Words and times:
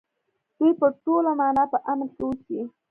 دوی 0.57 0.71
په 0.79 0.87
ټوله 1.03 1.31
مانا 1.39 1.63
په 1.71 1.77
امن 1.91 2.07
کې 2.15 2.21
اوسي. 2.27 2.61